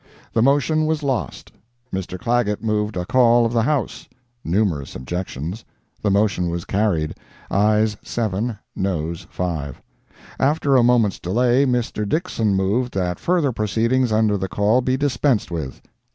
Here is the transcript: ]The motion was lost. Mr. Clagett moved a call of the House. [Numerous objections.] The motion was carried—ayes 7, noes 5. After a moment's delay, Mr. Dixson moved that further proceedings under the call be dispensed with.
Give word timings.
]The 0.33 0.41
motion 0.41 0.87
was 0.87 1.03
lost. 1.03 1.51
Mr. 1.93 2.17
Clagett 2.17 2.63
moved 2.63 2.97
a 2.97 3.05
call 3.05 3.45
of 3.45 3.53
the 3.53 3.61
House. 3.61 4.07
[Numerous 4.43 4.95
objections.] 4.95 5.63
The 6.01 6.09
motion 6.09 6.49
was 6.49 6.65
carried—ayes 6.65 7.97
7, 8.01 8.57
noes 8.75 9.27
5. 9.29 9.79
After 10.39 10.75
a 10.75 10.81
moment's 10.81 11.19
delay, 11.19 11.67
Mr. 11.67 12.03
Dixson 12.07 12.55
moved 12.55 12.95
that 12.95 13.19
further 13.19 13.51
proceedings 13.51 14.11
under 14.11 14.37
the 14.39 14.49
call 14.49 14.81
be 14.81 14.97
dispensed 14.97 15.51
with. 15.51 15.83